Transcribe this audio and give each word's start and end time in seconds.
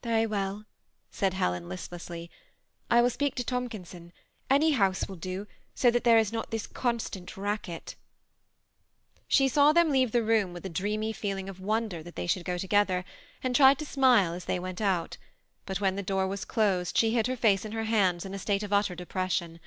Very 0.00 0.26
well," 0.28 0.64
said 1.10 1.34
Helen, 1.34 1.68
listlessly. 1.68 2.30
"I 2.88 3.02
will 3.02 3.10
#peak 3.10 3.34
to 3.34 3.42
Tomkinaon; 3.42 4.12
any 4.48 4.70
house 4.70 5.08
will 5.08 5.16
do, 5.16 5.48
so 5.74 5.90
that 5.90 6.04
there 6.04 6.18
is 6.18 6.32
not 6.32 6.52
this 6.52 6.68
constant 6.68 7.36
racket" 7.36 7.96
She 9.26 9.48
saw 9.48 9.72
them 9.72 9.90
leave 9.90 10.12
the 10.12 10.22
room 10.22 10.52
with 10.52 10.64
a 10.66 10.68
dreamy 10.68 11.12
feeling 11.12 11.48
of 11.48 11.58
wonder 11.58 12.00
that 12.04 12.14
they 12.14 12.28
should 12.28 12.44
go 12.44 12.54
tc^ther, 12.54 13.02
and 13.42 13.56
tried 13.56 13.80
to 13.80 13.84
smile 13.84 14.34
as 14.34 14.44
they 14.44 14.60
went 14.60 14.80
out; 14.80 15.16
but 15.64 15.80
when 15.80 15.96
the 15.96 16.00
door 16.04 16.28
was 16.28 16.44
closed 16.44 16.96
she 16.96 17.10
hid 17.14 17.26
her 17.26 17.34
face 17.36 17.64
in 17.64 17.72
her 17.72 17.86
hands 17.86 18.24
in 18.24 18.34
a 18.34 18.38
state 18.38 18.62
of 18.62 18.72
utter 18.72 18.94
depression. 18.94 19.58